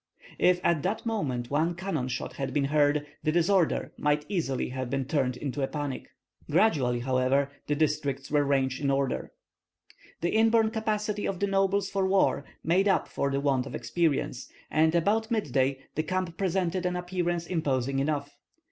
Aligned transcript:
If 0.39 0.59
at 0.63 0.81
that 0.81 1.05
moment 1.05 1.51
one 1.51 1.75
cannon 1.75 2.07
shot 2.07 2.33
had 2.37 2.55
been 2.55 2.63
heard, 2.63 3.05
the 3.21 3.31
disorder 3.31 3.91
might 3.99 4.25
easily 4.27 4.69
have 4.69 4.89
been 4.89 5.05
turned 5.05 5.35
to 5.53 5.61
a 5.61 5.67
panic. 5.67 6.07
Gradually, 6.49 7.01
however, 7.01 7.51
the 7.67 7.75
districts 7.75 8.31
were 8.31 8.43
ranged 8.43 8.81
in 8.81 8.89
order. 8.89 9.31
The 10.21 10.31
inborn 10.31 10.71
capacity 10.71 11.27
of 11.27 11.39
the 11.39 11.45
nobles 11.45 11.91
for 11.91 12.07
war 12.07 12.43
made 12.63 12.87
up 12.87 13.07
for 13.07 13.29
the 13.29 13.39
want 13.39 13.67
of 13.67 13.75
experience, 13.75 14.49
and 14.71 14.95
about 14.95 15.29
midday 15.29 15.77
the 15.93 16.01
camp 16.01 16.35
presented 16.35 16.87
an 16.87 16.95
appearance 16.95 17.45
imposing 17.45 17.99
enough. 17.99 18.35